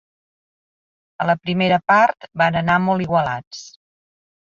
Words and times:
A 1.25 1.27
la 1.29 1.35
primera 1.41 1.77
part 1.91 2.25
van 2.43 2.57
anar 2.63 2.79
molt 2.87 3.05
igualats. 3.07 3.61